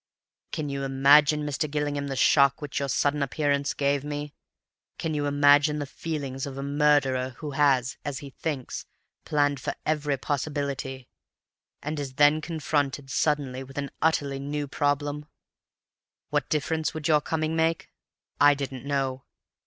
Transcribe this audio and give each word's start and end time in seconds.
"Can 0.51 0.67
you 0.69 0.83
imagine, 0.83 1.45
Mr. 1.45 1.69
Gillingham, 1.69 2.07
the 2.07 2.15
shock 2.15 2.59
which 2.59 2.79
your 2.79 2.89
sudden 2.89 3.21
appearance 3.21 3.75
gave 3.75 4.03
me? 4.03 4.33
Can 4.97 5.13
you 5.13 5.27
imagine 5.27 5.77
the 5.77 5.85
feelings 5.85 6.47
of 6.47 6.57
a 6.57 6.63
'murderer' 6.63 7.35
who 7.37 7.51
has 7.51 7.97
(as 8.03 8.17
he 8.17 8.31
thinks) 8.31 8.87
planned 9.25 9.59
for 9.59 9.75
every 9.85 10.17
possibility, 10.17 11.07
and 11.83 11.99
is 11.99 12.15
then 12.15 12.41
confronted 12.41 13.11
suddenly 13.11 13.63
with 13.63 13.77
an 13.77 13.91
utterly 14.01 14.39
new 14.39 14.67
problem? 14.67 15.27
What 16.31 16.49
difference 16.49 16.95
would 16.95 17.07
your 17.07 17.21
coming 17.21 17.55
make? 17.55 17.91
I 18.39 18.55
didn't 18.55 18.85
know. 18.85 19.25